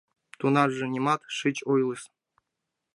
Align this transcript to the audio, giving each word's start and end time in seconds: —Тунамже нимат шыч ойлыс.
—Тунамже 0.39 0.85
нимат 0.93 1.21
шыч 1.37 1.57
ойлыс. 1.71 2.03